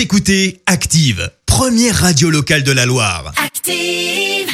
[0.00, 3.34] Vous écoutez Active, première radio locale de la Loire.
[3.36, 4.48] Active.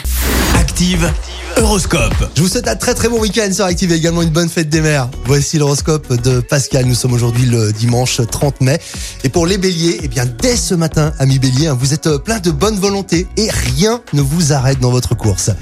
[0.56, 1.12] Active,
[1.56, 2.32] Horoscope.
[2.34, 4.68] Je vous souhaite un très très bon week-end sur Active et également une bonne fête
[4.68, 5.08] des mères.
[5.24, 6.86] Voici l'horoscope de Pascal.
[6.86, 8.80] Nous sommes aujourd'hui le dimanche 30 mai.
[9.22, 12.18] Et pour les béliers, eh bien dès ce matin, amis béliers, hein, vous êtes euh,
[12.18, 15.52] plein de bonne volonté et rien ne vous arrête dans votre course.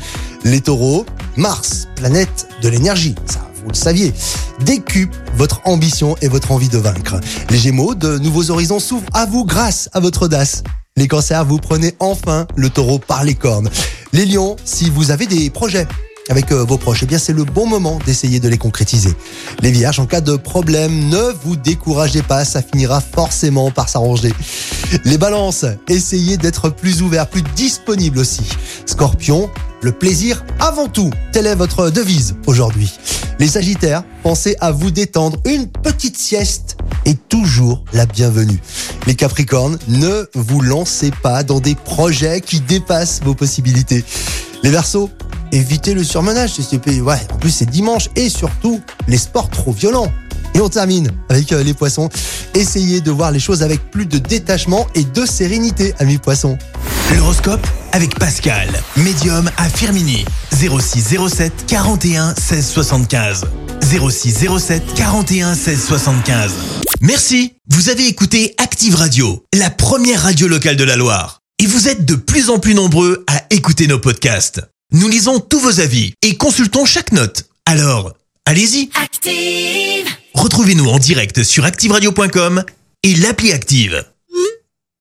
[0.44, 1.04] Les taureaux,
[1.36, 3.16] Mars, planète de l'énergie.
[3.26, 4.14] Ça, vous le saviez,
[4.60, 7.16] décupe votre ambition et votre envie de vaincre.
[7.50, 10.62] Les gémeaux, de nouveaux horizons s'ouvrent à vous grâce à votre audace.
[10.96, 13.68] Les cancers, vous prenez enfin le taureau par les cornes.
[14.12, 15.88] Les lions, si vous avez des projets
[16.30, 19.12] avec euh, vos proches, eh bien c'est le bon moment d'essayer de les concrétiser.
[19.60, 24.32] Les vierges, en cas de problème, ne vous découragez pas, ça finira forcément par s'arranger.
[25.04, 28.42] Les balances, essayez d'être plus ouvert, plus disponible aussi.
[28.86, 29.50] Scorpion,
[29.84, 32.90] le plaisir avant tout, telle est votre devise aujourd'hui.
[33.38, 38.58] Les sagittaires, pensez à vous détendre, une petite sieste est toujours la bienvenue.
[39.06, 44.02] Les capricornes, ne vous lancez pas dans des projets qui dépassent vos possibilités.
[44.62, 45.10] Les versos,
[45.52, 46.52] évitez le surmenage.
[46.58, 50.10] Ouais, en plus c'est dimanche et surtout les sports trop violents.
[50.54, 52.08] Et on termine avec euh, les poissons.
[52.54, 56.56] Essayez de voir les choses avec plus de détachement et de sérénité, amis poissons.
[57.16, 60.24] L'horoscope avec Pascal, médium à Firmini.
[60.52, 63.44] 06 07 41 16 75.
[63.82, 66.52] 06 07 41 16 75.
[67.00, 67.52] Merci.
[67.70, 71.38] Vous avez écouté Active Radio, la première radio locale de la Loire.
[71.60, 74.60] Et vous êtes de plus en plus nombreux à écouter nos podcasts.
[74.90, 77.44] Nous lisons tous vos avis et consultons chaque note.
[77.64, 78.12] Alors,
[78.44, 78.90] allez-y.
[79.00, 80.08] Active.
[80.34, 82.64] Retrouvez-nous en direct sur activeradio.com
[83.04, 84.04] et l'appli Active.